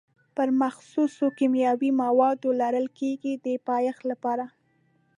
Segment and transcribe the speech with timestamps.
[0.35, 4.45] پر مخصوصو کیمیاوي موادو لړل کېږي د پایښت لپاره.